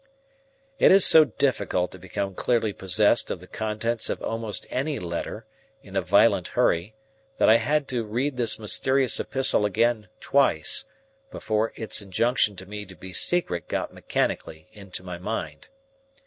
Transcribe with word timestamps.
It 0.79 0.89
is 0.89 1.05
so 1.05 1.25
difficult 1.25 1.91
to 1.91 1.99
become 1.99 2.33
clearly 2.33 2.73
possessed 2.73 3.29
of 3.29 3.39
the 3.39 3.45
contents 3.45 4.09
of 4.09 4.19
almost 4.23 4.65
any 4.71 4.97
letter, 4.97 5.45
in 5.83 5.95
a 5.95 6.01
violent 6.01 6.47
hurry, 6.57 6.95
that 7.37 7.47
I 7.47 7.57
had 7.57 7.87
to 7.89 8.03
read 8.03 8.35
this 8.35 8.57
mysterious 8.57 9.19
epistle 9.19 9.63
again 9.63 10.07
twice, 10.19 10.85
before 11.29 11.71
its 11.75 12.01
injunction 12.01 12.55
to 12.55 12.65
me 12.65 12.83
to 12.87 12.95
be 12.95 13.13
secret 13.13 13.67
got 13.67 13.93
mechanically 13.93 14.69
into 14.71 15.03
my 15.03 15.19
mind. 15.19 15.69